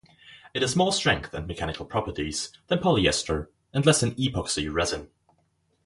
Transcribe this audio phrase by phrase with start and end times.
[0.55, 5.11] It has more strength and mechanical properties than polyester and less than epoxy resin.